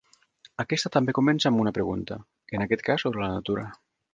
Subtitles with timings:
[0.63, 2.19] Aquesta també comença amb una pregunta,
[2.59, 3.71] en aquest cas sobre la natura.